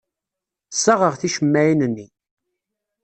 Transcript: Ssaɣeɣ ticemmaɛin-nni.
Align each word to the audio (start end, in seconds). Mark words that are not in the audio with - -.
Ssaɣeɣ 0.73 1.13
ticemmaɛin-nni. 1.15 2.07